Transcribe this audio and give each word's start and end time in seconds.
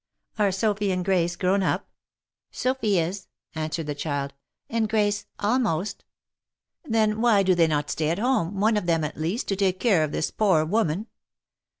"Are 0.39 0.51
Sophy 0.51 0.89
and 0.91 1.05
Grace 1.05 1.35
grown 1.35 1.61
up 1.61 1.87
?""Sophy 2.51 2.97
is," 2.97 3.27
answered 3.53 3.85
the 3.85 3.93
child," 3.93 4.33
and 4.67 4.89
Grace, 4.89 5.27
almost."" 5.37 6.05
Then 6.83 7.21
why 7.21 7.43
do 7.43 7.53
they 7.53 7.67
not 7.67 7.91
stay 7.91 8.09
at 8.09 8.17
home, 8.17 8.59
one 8.59 8.77
of 8.77 8.87
them 8.87 9.03
at 9.03 9.15
least, 9.21 9.47
to 9.49 9.55
take 9.55 9.79
care 9.79 10.03
of 10.03 10.11
this 10.11 10.31
poor 10.31 10.65
woman 10.65 11.05